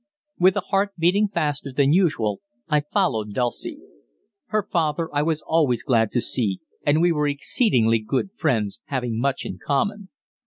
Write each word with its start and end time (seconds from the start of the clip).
With 0.39 0.55
a 0.57 0.61
heart 0.61 0.93
beating 0.97 1.27
faster 1.27 1.71
than 1.71 1.93
usual 1.93 2.41
I 2.67 2.79
followed 2.91 3.33
Dulcie. 3.35 3.81
Her 4.47 4.63
father 4.67 5.09
I 5.13 5.21
was 5.21 5.43
always 5.45 5.83
glad 5.83 6.11
to 6.13 6.21
see, 6.21 6.59
and 6.83 7.03
we 7.03 7.11
were 7.11 7.27
exceedingly 7.27 7.99
good 7.99 8.31
friends, 8.31 8.81
having 8.87 9.19
much 9.19 9.45
in 9.45 9.59
common. 9.63 10.09